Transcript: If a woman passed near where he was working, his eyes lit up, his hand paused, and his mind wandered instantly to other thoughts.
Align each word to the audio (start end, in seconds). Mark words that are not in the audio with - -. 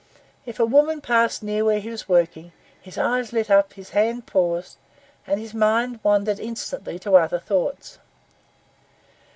If 0.47 0.59
a 0.59 0.65
woman 0.65 0.99
passed 0.99 1.43
near 1.43 1.63
where 1.63 1.79
he 1.79 1.91
was 1.91 2.09
working, 2.09 2.53
his 2.81 2.97
eyes 2.97 3.31
lit 3.33 3.51
up, 3.51 3.73
his 3.73 3.91
hand 3.91 4.25
paused, 4.25 4.77
and 5.27 5.39
his 5.39 5.53
mind 5.53 5.99
wandered 6.01 6.39
instantly 6.39 6.97
to 6.97 7.15
other 7.17 7.37
thoughts. 7.37 7.99